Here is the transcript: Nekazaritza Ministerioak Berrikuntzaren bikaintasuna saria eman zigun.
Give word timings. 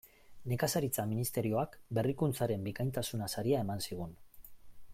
Nekazaritza 0.51 1.03
Ministerioak 1.11 1.75
Berrikuntzaren 1.97 2.65
bikaintasuna 2.69 3.29
saria 3.35 3.61
eman 3.67 3.85
zigun. 3.89 4.17